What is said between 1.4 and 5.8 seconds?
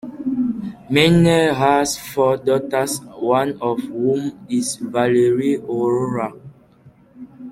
has four daughters, one of whom is Valerie